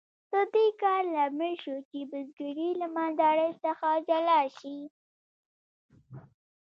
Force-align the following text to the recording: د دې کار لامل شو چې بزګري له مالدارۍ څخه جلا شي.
د 0.31 0.33
دې 0.53 0.67
کار 0.81 1.01
لامل 1.15 1.53
شو 1.63 1.75
چې 1.89 1.99
بزګري 2.11 2.69
له 2.81 2.87
مالدارۍ 2.95 3.51
څخه 3.63 3.87
جلا 4.07 4.41
شي. 4.59 4.77